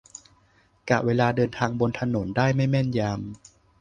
[0.89, 3.13] กะเวลาเดินทางบนถนนได้ไม่แม่นยำ